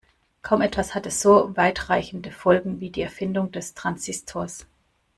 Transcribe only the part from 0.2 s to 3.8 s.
Kaum etwas hatte so weitreichende Folgen wie die Erfindung des